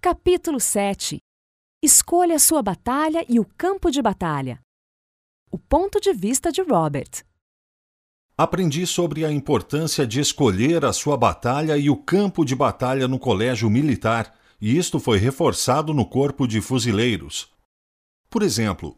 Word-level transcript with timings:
Capítulo 0.00 0.60
7 0.60 1.18
Escolha 1.82 2.38
sua 2.38 2.62
batalha 2.62 3.26
e 3.28 3.40
o 3.40 3.44
campo 3.44 3.90
de 3.90 4.00
batalha. 4.00 4.60
O 5.50 5.58
ponto 5.58 6.00
de 6.00 6.12
vista 6.12 6.52
de 6.52 6.62
Robert. 6.62 7.24
Aprendi 8.36 8.86
sobre 8.86 9.24
a 9.24 9.32
importância 9.32 10.06
de 10.06 10.20
escolher 10.20 10.84
a 10.84 10.92
sua 10.92 11.16
batalha 11.16 11.76
e 11.76 11.90
o 11.90 11.96
campo 11.96 12.44
de 12.44 12.54
batalha 12.54 13.08
no 13.08 13.18
colégio 13.18 13.68
militar, 13.68 14.32
e 14.60 14.78
isto 14.78 15.00
foi 15.00 15.18
reforçado 15.18 15.92
no 15.92 16.06
corpo 16.06 16.46
de 16.46 16.60
fuzileiros. 16.60 17.50
Por 18.30 18.44
exemplo, 18.44 18.96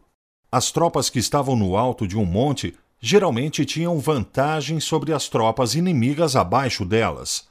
as 0.51 0.71
tropas 0.71 1.09
que 1.09 1.17
estavam 1.17 1.55
no 1.55 1.75
alto 1.75 2.07
de 2.07 2.15
um 2.15 2.25
monte 2.25 2.77
geralmente 2.99 3.65
tinham 3.65 3.97
vantagem 3.97 4.79
sobre 4.79 5.13
as 5.13 5.27
tropas 5.27 5.73
inimigas 5.73 6.35
abaixo 6.35 6.85
delas. 6.85 7.50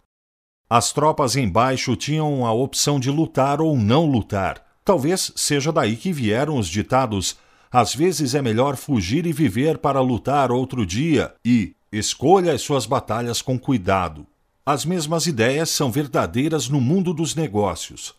As 0.72 0.92
tropas 0.92 1.34
embaixo 1.34 1.96
tinham 1.96 2.46
a 2.46 2.52
opção 2.52 3.00
de 3.00 3.10
lutar 3.10 3.60
ou 3.60 3.76
não 3.76 4.06
lutar. 4.06 4.64
Talvez 4.84 5.32
seja 5.34 5.72
daí 5.72 5.96
que 5.96 6.12
vieram 6.12 6.56
os 6.56 6.68
ditados: 6.68 7.36
às 7.72 7.92
vezes 7.92 8.36
é 8.36 8.40
melhor 8.40 8.76
fugir 8.76 9.26
e 9.26 9.32
viver 9.32 9.78
para 9.78 10.00
lutar 10.00 10.52
outro 10.52 10.86
dia, 10.86 11.34
e 11.44 11.74
escolha 11.90 12.52
as 12.52 12.62
suas 12.62 12.86
batalhas 12.86 13.42
com 13.42 13.58
cuidado. 13.58 14.24
As 14.64 14.84
mesmas 14.84 15.26
ideias 15.26 15.70
são 15.70 15.90
verdadeiras 15.90 16.68
no 16.68 16.80
mundo 16.80 17.12
dos 17.12 17.34
negócios. 17.34 18.14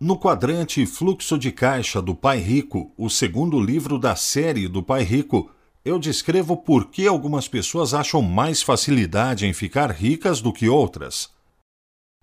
No 0.00 0.18
quadrante 0.18 0.84
Fluxo 0.84 1.38
de 1.38 1.52
Caixa 1.52 2.02
do 2.02 2.16
Pai 2.16 2.38
Rico, 2.38 2.92
o 2.98 3.08
segundo 3.08 3.60
livro 3.60 4.00
da 4.00 4.16
série 4.16 4.66
do 4.66 4.82
Pai 4.82 5.04
Rico, 5.04 5.48
eu 5.84 5.98
descrevo 5.98 6.56
por 6.56 6.86
que 6.86 7.06
algumas 7.06 7.46
pessoas 7.46 7.92
acham 7.92 8.22
mais 8.22 8.62
facilidade 8.62 9.46
em 9.46 9.52
ficar 9.52 9.90
ricas 9.90 10.40
do 10.40 10.52
que 10.52 10.68
outras. 10.68 11.30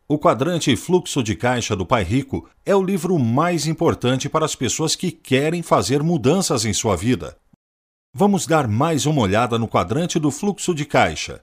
O 0.07 0.17
quadrante 0.17 0.75
Fluxo 0.75 1.21
de 1.21 1.35
Caixa 1.35 1.75
do 1.75 1.85
Pai 1.85 2.03
Rico 2.03 2.49
é 2.65 2.75
o 2.75 2.83
livro 2.83 3.17
mais 3.19 3.67
importante 3.67 4.27
para 4.27 4.43
as 4.43 4.55
pessoas 4.55 4.95
que 4.95 5.11
querem 5.11 5.61
fazer 5.61 6.01
mudanças 6.01 6.65
em 6.65 6.73
sua 6.73 6.97
vida. 6.97 7.37
Vamos 8.13 8.45
dar 8.45 8.67
mais 8.67 9.05
uma 9.05 9.21
olhada 9.21 9.57
no 9.57 9.69
quadrante 9.69 10.19
do 10.19 10.31
fluxo 10.31 10.75
de 10.75 10.83
caixa. 10.83 11.41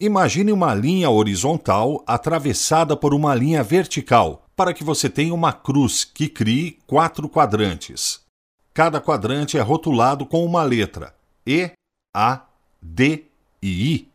Imagine 0.00 0.50
uma 0.50 0.74
linha 0.74 1.10
horizontal 1.10 2.02
atravessada 2.06 2.96
por 2.96 3.12
uma 3.12 3.34
linha 3.34 3.62
vertical, 3.62 4.46
para 4.56 4.72
que 4.72 4.82
você 4.82 5.10
tenha 5.10 5.34
uma 5.34 5.52
cruz 5.52 6.04
que 6.04 6.28
crie 6.28 6.78
quatro 6.86 7.28
quadrantes. 7.28 8.22
Cada 8.72 9.00
quadrante 9.00 9.58
é 9.58 9.60
rotulado 9.60 10.24
com 10.24 10.44
uma 10.44 10.62
letra. 10.62 11.14
E, 11.46 11.72
A, 12.14 12.46
D 12.80 13.24
e 13.62 13.94
I. 13.94 14.08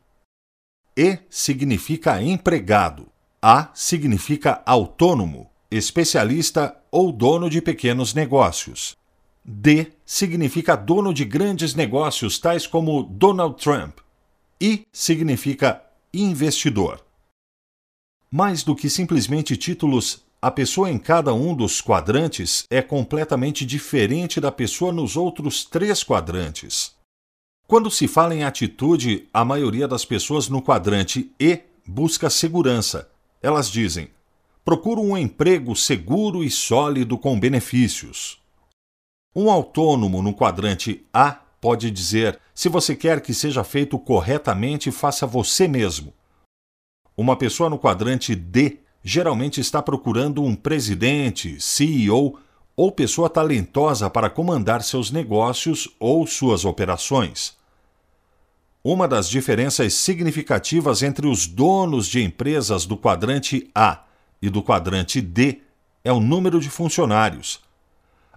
E 0.97 1.19
significa 1.29 2.21
empregado. 2.21 3.07
A 3.41 3.69
significa 3.73 4.61
autônomo, 4.65 5.49
especialista 5.71 6.75
ou 6.91 7.11
dono 7.11 7.49
de 7.49 7.61
pequenos 7.61 8.13
negócios. 8.13 8.97
D 9.45 9.93
significa 10.05 10.75
dono 10.75 11.13
de 11.13 11.23
grandes 11.23 11.73
negócios, 11.73 12.39
tais 12.39 12.67
como 12.67 13.03
Donald 13.03 13.55
Trump. 13.61 13.99
I 14.61 14.85
significa 14.91 15.81
investidor. 16.13 17.03
Mais 18.29 18.63
do 18.63 18.75
que 18.75 18.89
simplesmente 18.89 19.55
títulos, 19.55 20.23
a 20.41 20.51
pessoa 20.51 20.89
em 20.89 20.97
cada 20.97 21.33
um 21.33 21.55
dos 21.55 21.81
quadrantes 21.81 22.65
é 22.69 22.81
completamente 22.81 23.65
diferente 23.65 24.39
da 24.39 24.51
pessoa 24.51 24.91
nos 24.91 25.15
outros 25.15 25.65
três 25.65 26.03
quadrantes. 26.03 26.98
Quando 27.69 27.91
se 27.91 28.07
fala 28.07 28.33
em 28.33 28.43
atitude, 28.43 29.29
a 29.31 29.45
maioria 29.45 29.87
das 29.87 30.03
pessoas 30.03 30.49
no 30.49 30.59
quadrante 30.59 31.31
E 31.39 31.59
busca 31.85 32.27
segurança. 32.27 33.11
Elas 33.43 33.69
dizem: 33.69 34.09
procuro 34.65 34.99
um 35.03 35.15
emprego 35.15 35.75
seguro 35.75 36.43
e 36.43 36.49
sólido 36.49 37.15
com 37.15 37.39
benefícios. 37.39 38.41
Um 39.35 39.51
autônomo 39.51 40.19
no 40.23 40.33
quadrante 40.33 41.05
A 41.13 41.33
pode 41.61 41.91
dizer: 41.91 42.39
se 42.55 42.67
você 42.67 42.95
quer 42.95 43.21
que 43.21 43.35
seja 43.35 43.63
feito 43.63 43.99
corretamente, 43.99 44.89
faça 44.89 45.27
você 45.27 45.67
mesmo. 45.67 46.11
Uma 47.15 47.35
pessoa 47.35 47.69
no 47.69 47.77
quadrante 47.77 48.33
D 48.33 48.79
geralmente 49.03 49.61
está 49.61 49.79
procurando 49.79 50.43
um 50.43 50.55
presidente, 50.55 51.61
CEO 51.61 52.39
ou 52.75 52.91
pessoa 52.91 53.29
talentosa 53.29 54.09
para 54.09 54.27
comandar 54.27 54.81
seus 54.81 55.11
negócios 55.11 55.87
ou 55.99 56.25
suas 56.25 56.65
operações. 56.65 57.58
Uma 58.81 59.09
das 59.09 59.29
diferenças 59.29 59.93
significativas 59.93 61.03
entre 61.03 61.27
os 61.27 61.45
donos 61.45 62.07
de 62.07 62.23
empresas 62.23 62.85
do 62.85 62.95
quadrante 62.95 63.69
A 63.75 64.05
e 64.41 64.49
do 64.49 64.63
quadrante 64.63 65.19
D 65.19 65.59
é 66.01 66.13
o 66.13 66.21
número 66.21 66.61
de 66.61 66.69
funcionários. 66.69 67.59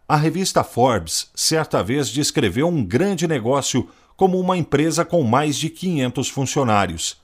A 0.08 0.16
revista 0.16 0.64
Forbes 0.64 1.30
certa 1.32 1.80
vez 1.80 2.08
descreveu 2.08 2.66
um 2.66 2.84
grande 2.84 3.28
negócio 3.28 3.88
como 4.16 4.38
uma 4.38 4.56
empresa 4.56 5.04
com 5.04 5.22
mais 5.22 5.56
de 5.56 5.70
500 5.70 6.28
funcionários. 6.28 7.22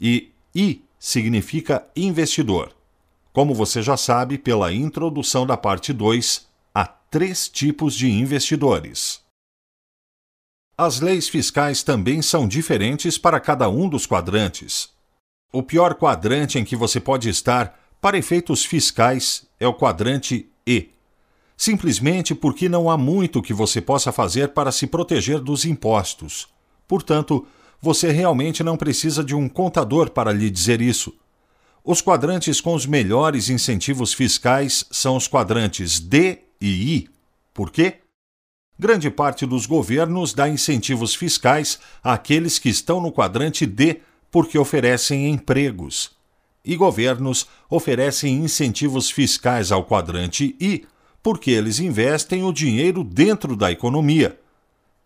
E 0.00 0.30
I 0.54 0.84
significa 1.00 1.84
investidor. 1.96 2.72
Como 3.32 3.54
você 3.54 3.82
já 3.82 3.96
sabe 3.96 4.38
pela 4.38 4.72
introdução 4.72 5.44
da 5.44 5.56
parte 5.56 5.92
2, 5.92 6.46
há 6.72 6.86
três 6.86 7.48
tipos 7.48 7.92
de 7.96 8.08
investidores. 8.08 9.25
As 10.78 11.00
leis 11.00 11.26
fiscais 11.26 11.82
também 11.82 12.20
são 12.20 12.46
diferentes 12.46 13.16
para 13.16 13.40
cada 13.40 13.66
um 13.70 13.88
dos 13.88 14.04
quadrantes. 14.04 14.90
O 15.50 15.62
pior 15.62 15.94
quadrante 15.94 16.58
em 16.58 16.64
que 16.64 16.76
você 16.76 17.00
pode 17.00 17.30
estar 17.30 17.80
para 17.98 18.18
efeitos 18.18 18.62
fiscais 18.62 19.46
é 19.58 19.66
o 19.66 19.72
quadrante 19.72 20.50
E. 20.66 20.90
Simplesmente 21.56 22.34
porque 22.34 22.68
não 22.68 22.90
há 22.90 22.98
muito 22.98 23.40
que 23.40 23.54
você 23.54 23.80
possa 23.80 24.12
fazer 24.12 24.48
para 24.48 24.70
se 24.70 24.86
proteger 24.86 25.40
dos 25.40 25.64
impostos. 25.64 26.46
Portanto, 26.86 27.46
você 27.80 28.12
realmente 28.12 28.62
não 28.62 28.76
precisa 28.76 29.24
de 29.24 29.34
um 29.34 29.48
contador 29.48 30.10
para 30.10 30.30
lhe 30.30 30.50
dizer 30.50 30.82
isso. 30.82 31.14
Os 31.82 32.02
quadrantes 32.02 32.60
com 32.60 32.74
os 32.74 32.84
melhores 32.84 33.48
incentivos 33.48 34.12
fiscais 34.12 34.84
são 34.90 35.16
os 35.16 35.26
quadrantes 35.26 35.98
D 35.98 36.40
e 36.60 36.96
I. 36.96 37.08
Por 37.54 37.70
quê? 37.70 38.00
Grande 38.78 39.10
parte 39.10 39.46
dos 39.46 39.64
governos 39.64 40.34
dá 40.34 40.48
incentivos 40.48 41.14
fiscais 41.14 41.78
àqueles 42.04 42.58
que 42.58 42.68
estão 42.68 43.00
no 43.00 43.10
quadrante 43.10 43.64
D 43.64 44.00
porque 44.30 44.58
oferecem 44.58 45.30
empregos. 45.30 46.10
E 46.62 46.76
governos 46.76 47.46
oferecem 47.70 48.34
incentivos 48.34 49.10
fiscais 49.10 49.72
ao 49.72 49.84
quadrante 49.84 50.54
I 50.60 50.84
porque 51.22 51.50
eles 51.50 51.80
investem 51.80 52.44
o 52.44 52.52
dinheiro 52.52 53.02
dentro 53.02 53.56
da 53.56 53.72
economia. 53.72 54.38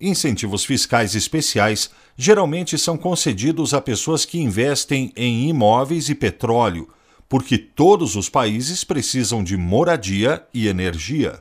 Incentivos 0.00 0.64
fiscais 0.64 1.14
especiais 1.14 1.91
geralmente 2.16 2.76
são 2.76 2.98
concedidos 2.98 3.72
a 3.72 3.81
pessoas 3.81 4.25
que 4.25 4.41
investem 4.41 5.12
em 5.14 5.48
imóveis 5.48 6.08
e 6.08 6.14
petróleo, 6.14 6.88
porque 7.28 7.56
todos 7.56 8.16
os 8.16 8.28
países 8.28 8.82
precisam 8.82 9.44
de 9.44 9.56
moradia 9.56 10.44
e 10.52 10.66
energia. 10.66 11.38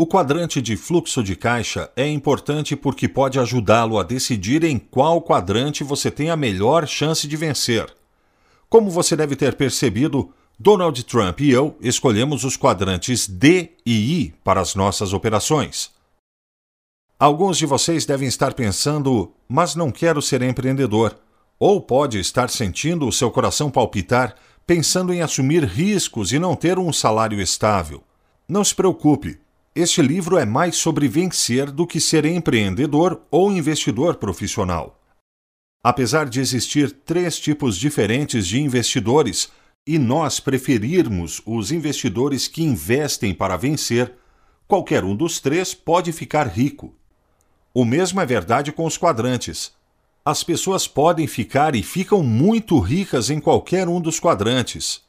O 0.00 0.06
quadrante 0.06 0.62
de 0.62 0.78
fluxo 0.78 1.22
de 1.22 1.36
caixa 1.36 1.90
é 1.94 2.08
importante 2.08 2.74
porque 2.74 3.06
pode 3.06 3.38
ajudá-lo 3.38 3.98
a 3.98 4.02
decidir 4.02 4.64
em 4.64 4.78
qual 4.78 5.20
quadrante 5.20 5.84
você 5.84 6.10
tem 6.10 6.30
a 6.30 6.36
melhor 6.38 6.88
chance 6.88 7.28
de 7.28 7.36
vencer. 7.36 7.86
Como 8.66 8.90
você 8.90 9.14
deve 9.14 9.36
ter 9.36 9.56
percebido, 9.56 10.32
Donald 10.58 11.04
Trump 11.04 11.40
e 11.42 11.50
eu 11.50 11.76
escolhemos 11.82 12.44
os 12.44 12.56
quadrantes 12.56 13.28
D 13.28 13.72
e 13.84 14.22
I 14.22 14.34
para 14.42 14.62
as 14.62 14.74
nossas 14.74 15.12
operações. 15.12 15.90
Alguns 17.18 17.58
de 17.58 17.66
vocês 17.66 18.06
devem 18.06 18.26
estar 18.26 18.54
pensando, 18.54 19.34
mas 19.46 19.74
não 19.74 19.90
quero 19.90 20.22
ser 20.22 20.40
empreendedor. 20.40 21.14
Ou 21.58 21.78
pode 21.78 22.18
estar 22.18 22.48
sentindo 22.48 23.06
o 23.06 23.12
seu 23.12 23.30
coração 23.30 23.70
palpitar, 23.70 24.34
pensando 24.66 25.12
em 25.12 25.20
assumir 25.20 25.62
riscos 25.62 26.32
e 26.32 26.38
não 26.38 26.56
ter 26.56 26.78
um 26.78 26.90
salário 26.90 27.38
estável. 27.38 28.02
Não 28.48 28.64
se 28.64 28.74
preocupe, 28.74 29.38
este 29.74 30.02
livro 30.02 30.36
é 30.36 30.44
mais 30.44 30.76
sobre 30.76 31.06
vencer 31.06 31.70
do 31.70 31.86
que 31.86 32.00
ser 32.00 32.24
empreendedor 32.24 33.22
ou 33.30 33.52
investidor 33.52 34.16
profissional. 34.16 35.00
Apesar 35.82 36.28
de 36.28 36.40
existir 36.40 36.90
três 36.90 37.38
tipos 37.38 37.76
diferentes 37.76 38.46
de 38.46 38.60
investidores 38.60 39.50
e 39.86 39.98
nós 39.98 40.40
preferirmos 40.40 41.40
os 41.46 41.70
investidores 41.70 42.48
que 42.48 42.62
investem 42.62 43.32
para 43.32 43.56
vencer, 43.56 44.12
qualquer 44.66 45.04
um 45.04 45.14
dos 45.14 45.40
três 45.40 45.72
pode 45.72 46.12
ficar 46.12 46.48
rico. 46.48 46.94
O 47.72 47.84
mesmo 47.84 48.20
é 48.20 48.26
verdade 48.26 48.72
com 48.72 48.84
os 48.84 48.98
quadrantes. 48.98 49.72
As 50.24 50.42
pessoas 50.42 50.88
podem 50.88 51.26
ficar 51.28 51.76
e 51.76 51.82
ficam 51.82 52.22
muito 52.22 52.78
ricas 52.80 53.30
em 53.30 53.40
qualquer 53.40 53.88
um 53.88 54.00
dos 54.00 54.18
quadrantes. 54.18 55.02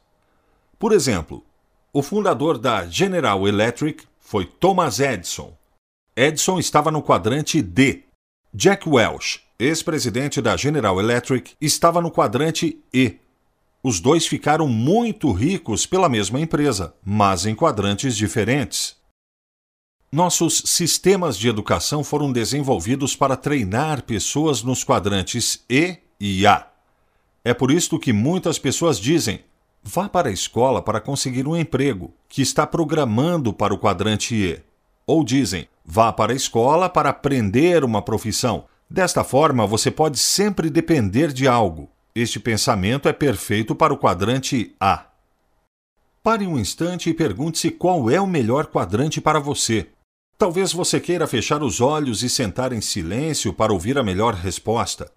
Por 0.78 0.92
exemplo, 0.92 1.44
o 1.92 2.00
fundador 2.00 2.56
da 2.56 2.86
General 2.86 3.46
Electric 3.46 4.04
foi 4.22 4.46
Thomas 4.46 5.00
Edison. 5.00 5.54
Edison 6.16 6.58
estava 6.58 6.90
no 6.90 7.02
quadrante 7.02 7.60
D. 7.60 8.04
Jack 8.54 8.88
Welch, 8.88 9.42
ex-presidente 9.58 10.40
da 10.40 10.56
General 10.56 10.98
Electric, 10.98 11.54
estava 11.60 12.00
no 12.00 12.10
quadrante 12.10 12.78
E. 12.94 13.18
Os 13.82 13.98
dois 13.98 14.26
ficaram 14.26 14.68
muito 14.68 15.32
ricos 15.32 15.84
pela 15.84 16.08
mesma 16.08 16.40
empresa, 16.40 16.94
mas 17.04 17.44
em 17.44 17.54
quadrantes 17.54 18.16
diferentes. 18.16 18.96
Nossos 20.10 20.62
sistemas 20.66 21.36
de 21.36 21.48
educação 21.48 22.04
foram 22.04 22.30
desenvolvidos 22.30 23.16
para 23.16 23.36
treinar 23.36 24.02
pessoas 24.04 24.62
nos 24.62 24.84
quadrantes 24.84 25.64
E 25.68 25.98
e 26.20 26.46
A. 26.46 26.70
É 27.44 27.52
por 27.52 27.72
isto 27.72 27.98
que 27.98 28.12
muitas 28.12 28.58
pessoas 28.58 29.00
dizem: 29.00 29.44
vá 29.82 30.08
para 30.08 30.28
a 30.28 30.32
escola 30.32 30.80
para 30.80 31.00
conseguir 31.00 31.46
um 31.46 31.56
emprego, 31.56 32.14
que 32.28 32.40
está 32.40 32.66
programando 32.66 33.52
para 33.52 33.74
o 33.74 33.78
quadrante 33.78 34.34
E. 34.34 34.60
Ou 35.06 35.24
dizem: 35.24 35.68
vá 35.84 36.12
para 36.12 36.32
a 36.32 36.36
escola 36.36 36.88
para 36.88 37.10
aprender 37.10 37.84
uma 37.84 38.02
profissão. 38.02 38.64
Desta 38.88 39.24
forma, 39.24 39.66
você 39.66 39.90
pode 39.90 40.18
sempre 40.18 40.70
depender 40.70 41.32
de 41.32 41.48
algo. 41.48 41.90
Este 42.14 42.38
pensamento 42.38 43.08
é 43.08 43.12
perfeito 43.12 43.74
para 43.74 43.92
o 43.92 43.98
quadrante 43.98 44.74
A. 44.78 45.06
Pare 46.22 46.46
um 46.46 46.58
instante 46.58 47.10
e 47.10 47.14
pergunte-se 47.14 47.70
qual 47.70 48.10
é 48.10 48.20
o 48.20 48.26
melhor 48.26 48.66
quadrante 48.66 49.20
para 49.20 49.40
você. 49.40 49.88
Talvez 50.38 50.72
você 50.72 51.00
queira 51.00 51.26
fechar 51.26 51.62
os 51.62 51.80
olhos 51.80 52.22
e 52.22 52.28
sentar 52.28 52.72
em 52.72 52.80
silêncio 52.80 53.52
para 53.52 53.72
ouvir 53.72 53.96
a 53.96 54.02
melhor 54.02 54.34
resposta. 54.34 55.10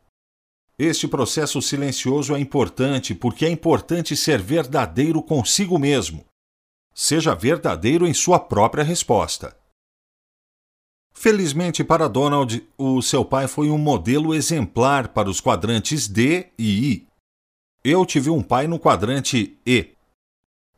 Este 0.77 1.07
processo 1.07 1.61
silencioso 1.61 2.35
é 2.35 2.39
importante 2.39 3.15
porque 3.15 3.45
é 3.45 3.49
importante 3.49 4.15
ser 4.15 4.41
verdadeiro 4.41 5.21
consigo 5.21 5.79
mesmo. 5.79 6.25
Seja 6.93 7.33
verdadeiro 7.33 8.05
em 8.05 8.13
sua 8.13 8.39
própria 8.39 8.83
resposta. 8.83 9.57
Felizmente 11.13 11.81
para 11.81 12.09
Donald, 12.09 12.61
o 12.77 13.01
seu 13.01 13.23
pai 13.23 13.47
foi 13.47 13.69
um 13.69 13.77
modelo 13.77 14.35
exemplar 14.35 15.07
para 15.07 15.29
os 15.29 15.39
quadrantes 15.39 16.09
D 16.09 16.47
e 16.59 16.91
I. 16.91 17.07
Eu 17.81 18.05
tive 18.05 18.29
um 18.29 18.43
pai 18.43 18.67
no 18.67 18.77
quadrante 18.77 19.57
E. 19.65 19.95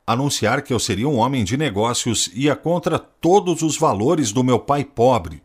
Anunciar 0.06 0.62
que 0.62 0.72
eu 0.72 0.80
seria 0.80 1.10
um 1.10 1.18
homem 1.18 1.44
de 1.44 1.58
negócios 1.58 2.28
ia 2.36 2.56
contra 2.56 3.00
todos 3.00 3.64
os 3.64 3.78
valores 3.78 4.32
do 4.32 4.44
meu 4.44 4.60
pai 4.60 4.86
pobre. 4.86 5.42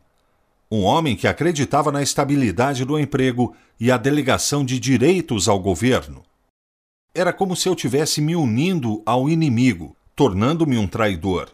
Um 0.74 0.84
homem 0.84 1.14
que 1.14 1.28
acreditava 1.28 1.92
na 1.92 2.02
estabilidade 2.02 2.82
do 2.82 2.98
emprego 2.98 3.54
e 3.78 3.92
a 3.92 3.98
delegação 3.98 4.64
de 4.64 4.80
direitos 4.80 5.46
ao 5.46 5.60
governo. 5.60 6.24
Era 7.14 7.30
como 7.30 7.54
se 7.54 7.68
eu 7.68 7.76
tivesse 7.76 8.22
me 8.22 8.34
unindo 8.34 9.02
ao 9.04 9.28
inimigo, 9.28 9.94
tornando-me 10.16 10.78
um 10.78 10.86
traidor. 10.86 11.50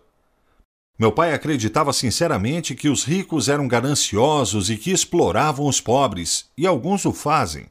Meu 0.97 1.11
pai 1.11 1.35
acreditava 1.35 1.93
sinceramente 1.93 2.77
que 2.77 2.89
os 2.89 3.03
ricos 3.03 3.49
eram 3.49 3.67
gananciosos 3.67 4.71
e 4.71 4.77
que 4.77 4.93
exploravam 4.93 5.67
os 5.67 5.81
pobres, 5.81 6.49
e 6.57 6.65
alguns 6.65 7.05
o 7.05 7.13
fazem. 7.13 7.67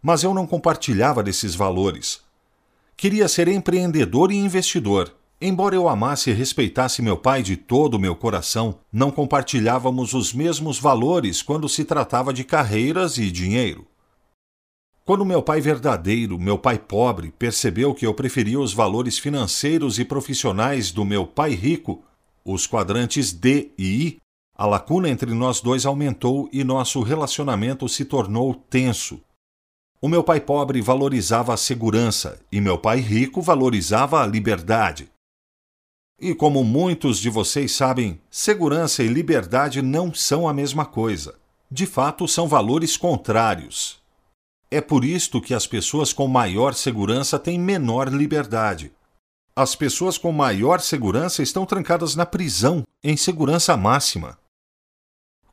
Mas 0.00 0.22
eu 0.22 0.32
não 0.32 0.46
compartilhava 0.46 1.22
desses 1.22 1.54
valores. 1.54 2.22
Queria 2.96 3.28
ser 3.28 3.46
empreendedor 3.46 4.32
e 4.32 4.36
investidor. 4.36 5.14
Embora 5.44 5.74
eu 5.74 5.88
amasse 5.88 6.30
e 6.30 6.32
respeitasse 6.32 7.02
meu 7.02 7.16
pai 7.16 7.42
de 7.42 7.56
todo 7.56 7.94
o 7.94 7.98
meu 7.98 8.14
coração, 8.14 8.78
não 8.92 9.10
compartilhávamos 9.10 10.14
os 10.14 10.32
mesmos 10.32 10.78
valores 10.78 11.42
quando 11.42 11.68
se 11.68 11.84
tratava 11.84 12.32
de 12.32 12.44
carreiras 12.44 13.18
e 13.18 13.28
dinheiro. 13.28 13.84
Quando 15.04 15.24
meu 15.24 15.42
pai 15.42 15.60
verdadeiro, 15.60 16.38
meu 16.38 16.56
pai 16.56 16.78
pobre, 16.78 17.34
percebeu 17.36 17.92
que 17.92 18.06
eu 18.06 18.14
preferia 18.14 18.60
os 18.60 18.72
valores 18.72 19.18
financeiros 19.18 19.98
e 19.98 20.04
profissionais 20.04 20.92
do 20.92 21.04
meu 21.04 21.26
pai 21.26 21.54
rico, 21.54 22.04
os 22.44 22.64
quadrantes 22.68 23.32
D 23.32 23.72
e 23.76 24.06
I, 24.06 24.18
a 24.56 24.64
lacuna 24.64 25.08
entre 25.08 25.34
nós 25.34 25.60
dois 25.60 25.84
aumentou 25.84 26.48
e 26.52 26.62
nosso 26.62 27.02
relacionamento 27.02 27.88
se 27.88 28.04
tornou 28.04 28.54
tenso. 28.54 29.20
O 30.00 30.08
meu 30.08 30.22
pai 30.22 30.38
pobre 30.40 30.80
valorizava 30.80 31.52
a 31.52 31.56
segurança 31.56 32.38
e 32.52 32.60
meu 32.60 32.78
pai 32.78 33.00
rico 33.00 33.42
valorizava 33.42 34.22
a 34.22 34.26
liberdade. 34.26 35.11
E 36.24 36.36
como 36.36 36.62
muitos 36.62 37.18
de 37.18 37.28
vocês 37.28 37.72
sabem, 37.72 38.20
segurança 38.30 39.02
e 39.02 39.08
liberdade 39.08 39.82
não 39.82 40.14
são 40.14 40.48
a 40.48 40.54
mesma 40.54 40.86
coisa. 40.86 41.34
De 41.68 41.84
fato, 41.84 42.28
são 42.28 42.46
valores 42.46 42.96
contrários. 42.96 44.00
É 44.70 44.80
por 44.80 45.04
isto 45.04 45.40
que 45.40 45.52
as 45.52 45.66
pessoas 45.66 46.12
com 46.12 46.28
maior 46.28 46.74
segurança 46.74 47.40
têm 47.40 47.58
menor 47.58 48.08
liberdade. 48.08 48.92
As 49.56 49.74
pessoas 49.74 50.16
com 50.16 50.30
maior 50.30 50.80
segurança 50.80 51.42
estão 51.42 51.66
trancadas 51.66 52.14
na 52.14 52.24
prisão, 52.24 52.84
em 53.02 53.16
segurança 53.16 53.76
máxima. 53.76 54.38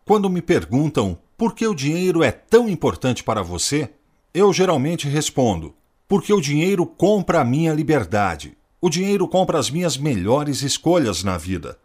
Quando 0.06 0.30
me 0.30 0.39
perguntam 0.39 1.18
por 1.36 1.56
que 1.56 1.66
o 1.66 1.74
dinheiro 1.74 2.21
é 2.21 2.31
tão 2.31 2.69
importante 2.69 3.24
para 3.24 3.42
você, 3.42 3.92
eu 4.31 4.54
geralmente 4.54 5.07
respondo: 5.07 5.74
porque 6.07 6.31
o 6.31 6.39
dinheiro 6.39 6.86
compra 6.86 7.42
a 7.42 7.44
minha 7.44 7.74
liberdade. 7.74 8.56
O 8.81 8.89
dinheiro 8.89 9.27
compra 9.27 9.59
as 9.59 9.69
minhas 9.69 9.97
melhores 9.97 10.61
escolhas 10.61 11.23
na 11.23 11.37
vida. 11.37 11.77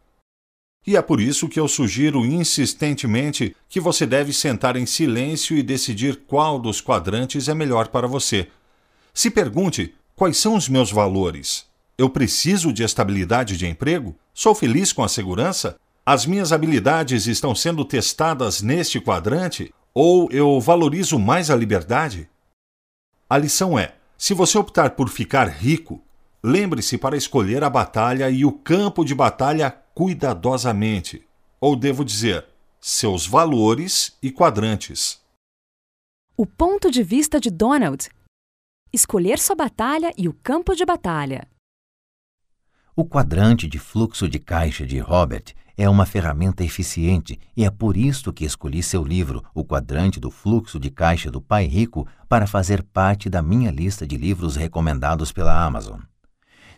E 0.87 0.97
é 0.97 1.03
por 1.03 1.21
isso 1.21 1.49
que 1.49 1.59
eu 1.59 1.67
sugiro 1.67 2.25
insistentemente 2.25 3.57
que 3.69 3.81
você 3.81 4.07
deve 4.07 4.33
sentar 4.33 4.77
em 4.77 4.87
silêncio 4.87 5.57
e 5.57 5.63
decidir 5.63 6.23
qual 6.27 6.59
dos 6.59 6.81
quadrantes 6.81 7.49
é 7.49 7.55
melhor 7.55 7.89
para 7.89 8.07
você. 8.07 8.49
Se 9.13 9.31
pergunte: 9.31 9.95
quais 10.15 10.37
são 10.37 10.55
os 10.55 10.69
meus 10.69 10.93
valores? 10.93 11.67
Eu 11.97 12.11
preciso 12.11 12.73
de 12.73 12.83
estabilidade 12.83 13.57
de 13.57 13.67
emprego? 13.67 14.15
Sou 14.33 14.55
feliz 14.55 14.93
com 14.93 15.03
a 15.03 15.09
segurança? 15.09 15.77
As 16.05 16.27
minhas 16.27 16.53
habilidades 16.53 17.27
estão 17.27 17.55
sendo 17.55 17.85
testadas 17.85 18.61
neste 18.61 19.01
quadrante? 19.01 19.73
Ou 19.95 20.29
eu 20.31 20.61
valorizo 20.61 21.19
mais 21.19 21.51
a 21.51 21.57
liberdade? 21.57 22.29
A 23.29 23.39
lição 23.39 23.79
é: 23.79 23.95
se 24.19 24.35
você 24.35 24.59
optar 24.59 24.91
por 24.91 25.09
ficar 25.09 25.49
rico, 25.49 26.04
lembre-se 26.47 26.99
para 26.99 27.17
escolher 27.17 27.65
a 27.65 27.71
batalha 27.71 28.29
e 28.29 28.45
o 28.45 28.53
campo 28.53 29.03
de 29.03 29.15
batalha 29.15 29.71
cuidadosamente. 29.95 31.27
Ou 31.59 31.75
devo 31.75 32.05
dizer, 32.05 32.47
seus 32.79 33.27
valores 33.27 34.19
e 34.23 34.31
quadrantes. 34.31 35.23
O 36.37 36.45
ponto 36.45 36.91
de 36.91 37.03
vista 37.03 37.41
de 37.41 37.51
Donald. 37.51 38.11
Escolher 38.93 39.39
sua 39.39 39.57
batalha 39.57 40.13
e 40.19 40.29
o 40.29 40.35
campo 40.35 40.75
de 40.75 40.85
batalha. 40.85 41.49
O 42.95 43.07
quadrante 43.07 43.67
de 43.67 43.79
fluxo 43.79 44.29
de 44.29 44.39
caixa 44.39 44.87
de 44.87 44.99
Robert 44.99 45.55
é 45.79 45.89
uma 45.89 46.05
ferramenta 46.05 46.63
eficiente 46.63 47.41
e 47.57 47.65
é 47.65 47.71
por 47.71 47.97
isto 47.97 48.33
que 48.33 48.45
escolhi 48.45 48.83
seu 48.83 49.03
livro, 49.03 49.43
O 49.55 49.65
Quadrante 49.65 50.21
do 50.21 50.31
Fluxo 50.31 50.79
de 50.79 50.91
Caixa 50.91 51.31
do 51.31 51.41
Pai 51.41 51.65
Rico, 51.65 52.07
para 52.29 52.47
fazer 52.47 52.83
parte 52.83 53.31
da 53.31 53.41
minha 53.41 53.71
lista 53.71 54.07
de 54.07 54.17
livros 54.17 54.57
recomendados 54.57 55.33
pela 55.33 55.65
Amazon. 55.65 56.01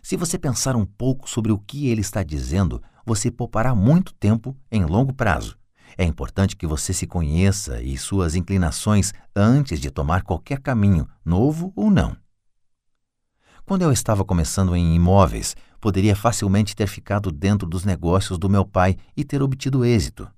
Se 0.09 0.17
você 0.17 0.39
pensar 0.39 0.77
um 0.77 0.85
pouco 0.85 1.29
sobre 1.29 1.51
o 1.51 1.59
que 1.59 1.89
ele 1.89 2.01
está 2.01 2.23
dizendo, 2.23 2.81
você 3.05 3.29
poupará 3.29 3.75
muito 3.75 4.15
tempo 4.15 4.57
em 4.71 4.85
longo 4.85 5.13
prazo. 5.13 5.59
É 5.99 6.05
importante 6.05 6.55
que 6.55 6.65
você 6.65 6.93
se 6.93 7.09
conheça 7.09 7.83
e 7.83 7.99
suas 7.99 8.37
inclinações 8.37 9.13
antes 9.35 9.81
de 9.81 9.91
tomar 9.91 10.23
qualquer 10.23 10.61
caminho, 10.61 11.09
novo 11.25 11.73
ou 11.75 11.91
não. 11.91 12.17
Quando 13.65 13.83
eu 13.83 13.91
estava 13.91 14.25
começando 14.25 14.77
em 14.77 14.95
imóveis, 14.95 15.57
poderia 15.81 16.15
facilmente 16.15 16.77
ter 16.77 16.87
ficado 16.87 17.33
dentro 17.33 17.69
dos 17.69 17.85
negócios 17.85 18.39
do 18.39 18.49
meu 18.49 18.65
pai 18.65 18.97
e 19.17 19.25
ter 19.25 19.43
obtido 19.43 19.85
êxito. 19.85 20.31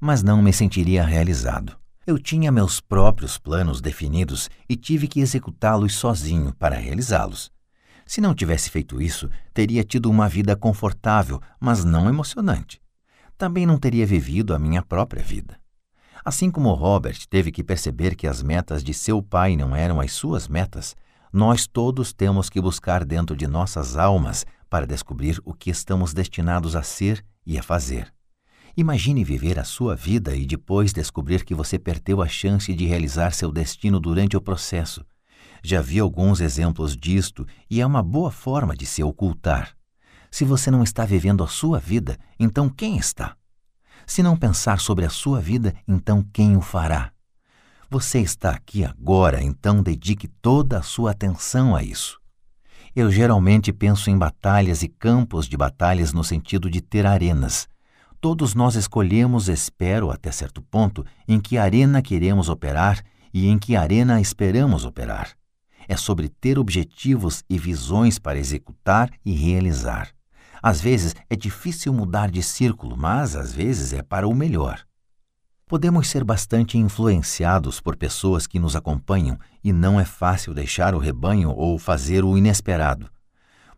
Mas 0.00 0.22
não 0.22 0.40
me 0.40 0.52
sentiria 0.52 1.04
realizado. 1.04 1.76
Eu 2.06 2.16
tinha 2.16 2.52
meus 2.52 2.80
próprios 2.80 3.38
planos 3.38 3.80
definidos 3.80 4.48
e 4.68 4.76
tive 4.76 5.08
que 5.08 5.18
executá-los 5.18 5.96
sozinho 5.96 6.54
para 6.54 6.76
realizá-los. 6.76 7.50
Se 8.10 8.20
não 8.20 8.34
tivesse 8.34 8.68
feito 8.68 9.00
isso, 9.00 9.30
teria 9.54 9.84
tido 9.84 10.10
uma 10.10 10.28
vida 10.28 10.56
confortável, 10.56 11.40
mas 11.60 11.84
não 11.84 12.08
emocionante. 12.08 12.82
Também 13.38 13.64
não 13.64 13.78
teria 13.78 14.04
vivido 14.04 14.52
a 14.52 14.58
minha 14.58 14.82
própria 14.82 15.22
vida. 15.22 15.60
Assim 16.24 16.50
como 16.50 16.74
Robert 16.74 17.16
teve 17.30 17.52
que 17.52 17.62
perceber 17.62 18.16
que 18.16 18.26
as 18.26 18.42
metas 18.42 18.82
de 18.82 18.92
seu 18.92 19.22
pai 19.22 19.54
não 19.54 19.76
eram 19.76 20.00
as 20.00 20.10
suas 20.10 20.48
metas, 20.48 20.96
nós 21.32 21.68
todos 21.68 22.12
temos 22.12 22.50
que 22.50 22.60
buscar 22.60 23.04
dentro 23.04 23.36
de 23.36 23.46
nossas 23.46 23.96
almas 23.96 24.44
para 24.68 24.88
descobrir 24.88 25.40
o 25.44 25.54
que 25.54 25.70
estamos 25.70 26.12
destinados 26.12 26.74
a 26.74 26.82
ser 26.82 27.24
e 27.46 27.56
a 27.56 27.62
fazer. 27.62 28.12
Imagine 28.76 29.22
viver 29.22 29.56
a 29.56 29.62
sua 29.62 29.94
vida 29.94 30.34
e 30.34 30.44
depois 30.46 30.92
descobrir 30.92 31.44
que 31.44 31.54
você 31.54 31.78
perdeu 31.78 32.20
a 32.20 32.26
chance 32.26 32.74
de 32.74 32.86
realizar 32.86 33.32
seu 33.32 33.52
destino 33.52 34.00
durante 34.00 34.36
o 34.36 34.40
processo. 34.40 35.06
Já 35.62 35.80
vi 35.80 35.98
alguns 35.98 36.40
exemplos 36.40 36.96
disto 36.96 37.46
e 37.68 37.80
é 37.80 37.86
uma 37.86 38.02
boa 38.02 38.30
forma 38.30 38.76
de 38.76 38.86
se 38.86 39.02
ocultar. 39.02 39.76
Se 40.30 40.44
você 40.44 40.70
não 40.70 40.82
está 40.82 41.04
vivendo 41.04 41.42
a 41.42 41.48
sua 41.48 41.78
vida, 41.78 42.16
então 42.38 42.68
quem 42.68 42.96
está? 42.96 43.36
Se 44.06 44.22
não 44.22 44.36
pensar 44.36 44.80
sobre 44.80 45.04
a 45.04 45.10
sua 45.10 45.40
vida, 45.40 45.74
então 45.86 46.24
quem 46.32 46.56
o 46.56 46.60
fará? 46.60 47.12
Você 47.90 48.20
está 48.20 48.50
aqui 48.50 48.84
agora, 48.84 49.42
então 49.42 49.82
dedique 49.82 50.28
toda 50.28 50.78
a 50.78 50.82
sua 50.82 51.10
atenção 51.10 51.74
a 51.74 51.82
isso. 51.82 52.20
Eu 52.94 53.10
geralmente 53.10 53.72
penso 53.72 54.10
em 54.10 54.18
batalhas 54.18 54.82
e 54.82 54.88
campos 54.88 55.48
de 55.48 55.56
batalhas 55.56 56.12
no 56.12 56.24
sentido 56.24 56.70
de 56.70 56.80
ter 56.80 57.06
arenas. 57.06 57.68
Todos 58.20 58.54
nós 58.54 58.74
escolhemos, 58.74 59.48
espero 59.48 60.10
até 60.10 60.30
certo 60.30 60.60
ponto, 60.60 61.04
em 61.26 61.40
que 61.40 61.56
arena 61.56 62.02
queremos 62.02 62.48
operar 62.48 63.02
e 63.32 63.48
em 63.48 63.58
que 63.58 63.76
arena 63.76 64.20
esperamos 64.20 64.84
operar. 64.84 65.39
É 65.88 65.96
sobre 65.96 66.28
ter 66.28 66.58
objetivos 66.58 67.42
e 67.48 67.58
visões 67.58 68.18
para 68.18 68.38
executar 68.38 69.10
e 69.24 69.32
realizar. 69.32 70.10
Às 70.62 70.80
vezes 70.80 71.14
é 71.28 71.36
difícil 71.36 71.92
mudar 71.92 72.30
de 72.30 72.42
círculo, 72.42 72.96
mas 72.96 73.34
às 73.34 73.52
vezes 73.52 73.92
é 73.92 74.02
para 74.02 74.28
o 74.28 74.34
melhor. 74.34 74.80
Podemos 75.66 76.08
ser 76.08 76.24
bastante 76.24 76.76
influenciados 76.76 77.80
por 77.80 77.96
pessoas 77.96 78.46
que 78.46 78.58
nos 78.58 78.74
acompanham 78.74 79.38
e 79.62 79.72
não 79.72 80.00
é 80.00 80.04
fácil 80.04 80.52
deixar 80.52 80.94
o 80.94 80.98
rebanho 80.98 81.50
ou 81.50 81.78
fazer 81.78 82.24
o 82.24 82.36
inesperado. 82.36 83.08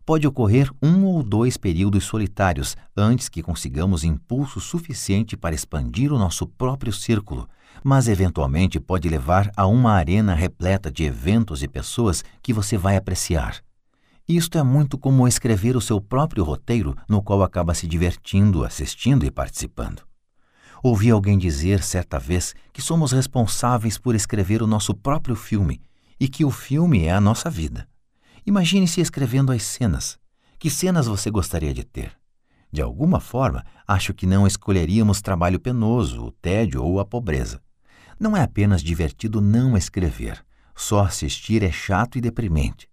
Pode 0.05 0.27
ocorrer 0.27 0.69
um 0.81 1.05
ou 1.05 1.23
dois 1.23 1.55
períodos 1.55 2.03
solitários 2.03 2.75
antes 2.95 3.29
que 3.29 3.41
consigamos 3.41 4.03
impulso 4.03 4.59
suficiente 4.59 5.37
para 5.37 5.55
expandir 5.55 6.11
o 6.11 6.19
nosso 6.19 6.45
próprio 6.45 6.91
círculo, 6.91 7.47
mas 7.81 8.09
eventualmente 8.09 8.81
pode 8.81 9.07
levar 9.07 9.49
a 9.55 9.65
uma 9.65 9.93
arena 9.93 10.35
repleta 10.35 10.91
de 10.91 11.05
eventos 11.05 11.63
e 11.63 11.69
pessoas 11.69 12.21
que 12.41 12.51
você 12.51 12.77
vai 12.77 12.97
apreciar. 12.97 13.63
Isto 14.27 14.57
é 14.57 14.63
muito 14.63 14.97
como 14.97 15.25
escrever 15.25 15.77
o 15.77 15.81
seu 15.81 16.01
próprio 16.01 16.43
roteiro, 16.43 16.95
no 17.07 17.21
qual 17.21 17.41
acaba 17.41 17.73
se 17.73 17.87
divertindo, 17.87 18.65
assistindo 18.65 19.25
e 19.25 19.31
participando. 19.31 20.01
Ouvi 20.83 21.11
alguém 21.11 21.37
dizer 21.37 21.81
certa 21.81 22.19
vez 22.19 22.53
que 22.73 22.81
somos 22.81 23.13
responsáveis 23.13 23.97
por 23.97 24.15
escrever 24.15 24.61
o 24.61 24.67
nosso 24.67 24.93
próprio 24.93 25.35
filme 25.35 25.81
e 26.19 26.27
que 26.27 26.43
o 26.43 26.51
filme 26.51 27.05
é 27.05 27.13
a 27.13 27.21
nossa 27.21 27.49
vida. 27.49 27.87
Imagine-se 28.45 28.99
escrevendo 28.99 29.53
as 29.53 29.63
cenas. 29.63 30.19
Que 30.59 30.69
cenas 30.69 31.07
você 31.07 31.31
gostaria 31.31 31.73
de 31.73 31.85
ter? 31.85 32.11
De 32.69 32.81
alguma 32.81 33.21
forma, 33.21 33.63
acho 33.87 34.13
que 34.13 34.27
não 34.27 34.45
escolheríamos 34.45 35.21
trabalho 35.21 35.59
penoso, 35.59 36.25
o 36.25 36.31
tédio 36.31 36.83
ou 36.83 36.99
a 36.99 37.05
pobreza. 37.05 37.61
Não 38.19 38.35
é 38.35 38.41
apenas 38.41 38.83
divertido 38.83 39.39
não 39.39 39.77
escrever, 39.77 40.43
só 40.75 41.05
assistir 41.05 41.63
é 41.63 41.71
chato 41.71 42.17
e 42.17 42.21
deprimente. 42.21 42.89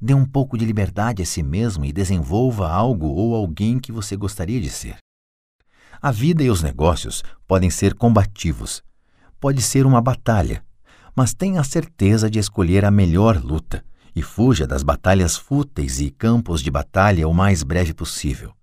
Dê 0.00 0.14
um 0.14 0.24
pouco 0.24 0.56
de 0.56 0.64
liberdade 0.64 1.22
a 1.22 1.26
si 1.26 1.42
mesmo 1.42 1.84
e 1.84 1.92
desenvolva 1.92 2.70
algo 2.70 3.08
ou 3.08 3.34
alguém 3.34 3.78
que 3.78 3.92
você 3.92 4.16
gostaria 4.16 4.60
de 4.60 4.70
ser. 4.70 4.96
A 6.00 6.10
vida 6.10 6.42
e 6.42 6.48
os 6.48 6.62
negócios 6.62 7.22
podem 7.46 7.68
ser 7.68 7.92
combativos. 7.94 8.82
Pode 9.38 9.60
ser 9.60 9.84
uma 9.84 10.00
batalha, 10.00 10.64
mas 11.14 11.34
tenha 11.34 11.60
a 11.60 11.64
certeza 11.64 12.30
de 12.30 12.38
escolher 12.38 12.86
a 12.86 12.90
melhor 12.90 13.36
luta 13.42 13.84
e 14.14 14.22
fuja 14.22 14.66
das 14.66 14.82
batalhas 14.82 15.36
fúteis 15.36 16.00
e 16.00 16.10
campos 16.10 16.62
de 16.62 16.70
batalha 16.70 17.28
o 17.28 17.34
mais 17.34 17.62
breve 17.62 17.92
possível. 17.92 18.54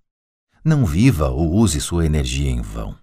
Não 0.64 0.86
viva 0.86 1.28
ou 1.28 1.52
use 1.52 1.80
sua 1.80 2.06
energia 2.06 2.50
em 2.50 2.60
vão. 2.60 2.96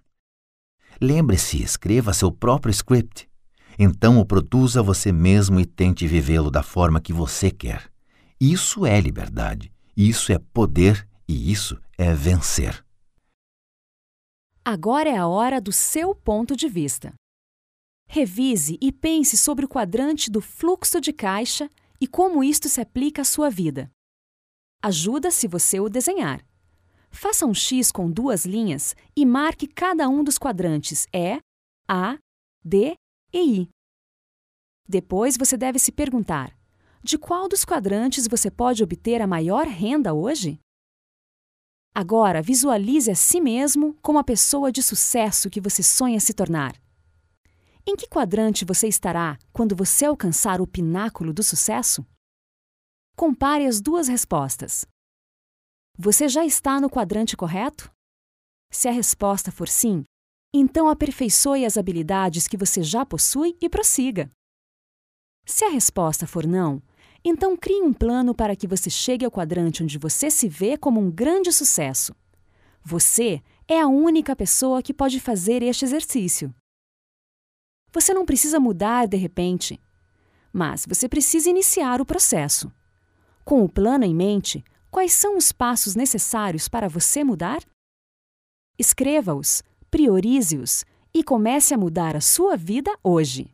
Lembre-se, 1.02 1.62
escreva 1.62 2.14
seu 2.14 2.32
próprio 2.32 2.72
script. 2.72 3.30
Então 3.78 4.20
o 4.20 4.26
produza 4.26 4.82
você 4.82 5.12
mesmo 5.12 5.60
e 5.60 5.66
tente 5.66 6.08
vivê-lo 6.08 6.50
da 6.50 6.64
forma 6.64 7.00
que 7.00 7.14
você 7.14 7.52
quer. 7.52 7.90
Isso 8.40 8.86
é 8.86 9.00
liberdade, 9.00 9.72
isso 9.96 10.32
é 10.32 10.40
poder 10.40 11.08
e 11.28 11.52
isso 11.52 11.80
é 11.98 12.14
vencer. 12.14 12.84
Agora 14.66 15.10
é 15.10 15.18
a 15.18 15.28
hora 15.28 15.62
do 15.62 15.72
seu 15.72 16.14
ponto 16.14 16.56
de 16.56 16.68
vista. 16.68 17.14
Revise 18.08 18.78
e 18.82 18.92
pense 18.92 19.38
sobre 19.38 19.66
o 19.66 19.70
quadrante 19.70 20.32
do 20.32 20.42
fluxo 20.42 21.00
de 21.00 21.14
caixa 21.14 21.70
e 22.02 22.08
como 22.08 22.44
isto 22.44 22.70
se 22.70 22.82
aplica 22.82 23.22
à 23.22 23.26
sua 23.26 23.50
vida. 23.50 23.92
Ajuda 24.82 25.30
se 25.32 25.48
você 25.48 25.80
o 25.80 25.90
desenhar. 25.90 26.46
Faça 27.12 27.46
um 27.46 27.54
X 27.54 27.92
com 27.92 28.10
duas 28.10 28.46
linhas 28.46 28.96
e 29.16 29.26
marque 29.26 29.68
cada 29.68 30.08
um 30.08 30.24
dos 30.24 30.38
quadrantes 30.38 31.08
E, 31.14 31.40
A, 31.88 32.18
D 32.64 32.96
e 33.34 33.62
I. 33.62 33.70
Depois 34.88 35.38
você 35.38 35.58
deve 35.58 35.80
se 35.80 35.92
perguntar: 35.92 36.56
de 37.04 37.18
qual 37.18 37.48
dos 37.48 37.66
quadrantes 37.66 38.28
você 38.28 38.50
pode 38.50 38.84
obter 38.84 39.22
a 39.22 39.28
maior 39.28 39.68
renda 39.68 40.14
hoje? 40.14 40.60
Agora, 41.94 42.42
visualize 42.42 43.10
a 43.10 43.16
si 43.16 43.42
mesmo 43.42 43.96
como 44.02 44.20
a 44.20 44.24
pessoa 44.24 44.72
de 44.72 44.82
sucesso 44.82 45.50
que 45.50 45.60
você 45.60 45.82
sonha 45.82 46.20
se 46.20 46.34
tornar. 46.34 46.80
Em 47.90 47.96
que 47.96 48.08
quadrante 48.08 48.64
você 48.64 48.88
estará 48.88 49.36
quando 49.52 49.76
você 49.76 50.06
alcançar 50.06 50.62
o 50.62 50.68
pináculo 50.68 51.34
do 51.34 51.42
sucesso? 51.42 52.06
Compare 53.18 53.66
as 53.66 53.82
duas 53.82 54.08
respostas. 54.08 54.86
Você 55.98 56.30
já 56.30 56.46
está 56.46 56.80
no 56.80 56.88
quadrante 56.88 57.36
correto? 57.36 57.92
Se 58.72 58.88
a 58.88 58.92
resposta 58.92 59.52
for 59.52 59.68
sim, 59.68 60.04
então 60.54 60.88
aperfeiçoe 60.88 61.66
as 61.66 61.78
habilidades 61.78 62.48
que 62.48 62.56
você 62.56 62.84
já 62.84 63.04
possui 63.04 63.58
e 63.60 63.68
prossiga. 63.68 64.30
Se 65.44 65.66
a 65.66 65.70
resposta 65.70 66.28
for 66.28 66.46
não, 66.46 66.84
então 67.26 67.58
crie 67.58 67.82
um 67.82 67.92
plano 67.92 68.36
para 68.36 68.56
que 68.56 68.68
você 68.68 68.92
chegue 68.92 69.26
ao 69.26 69.32
quadrante 69.32 69.82
onde 69.82 69.98
você 69.98 70.30
se 70.30 70.48
vê 70.48 70.78
como 70.78 71.02
um 71.02 71.10
grande 71.10 71.52
sucesso. 71.52 72.16
Você 72.84 73.42
é 73.68 73.82
a 73.82 73.88
única 73.88 74.36
pessoa 74.36 74.84
que 74.84 74.94
pode 74.94 75.20
fazer 75.20 75.64
este 75.64 75.86
exercício. 75.86 76.54
Você 77.92 78.14
não 78.14 78.26
precisa 78.26 78.60
mudar 78.60 79.08
de 79.08 79.18
repente, 79.18 79.80
mas 80.54 80.86
você 80.86 81.08
precisa 81.08 81.50
iniciar 81.50 82.02
o 82.02 82.06
processo. 82.06 82.72
Com 83.44 83.64
o 83.64 83.70
plano 83.70 84.06
em 84.06 84.14
mente, 84.14 84.64
quais 84.92 85.14
são 85.14 85.38
os 85.38 85.52
passos 85.52 85.96
necessários 85.96 86.68
para 86.68 86.88
você 86.88 87.24
mudar? 87.24 87.64
Escreva-os, 88.78 89.64
priorize-os 89.90 90.86
e 91.14 91.24
comece 91.24 91.74
a 91.74 91.78
mudar 91.78 92.16
a 92.16 92.22
sua 92.22 92.56
vida 92.56 92.96
hoje. 93.04 93.52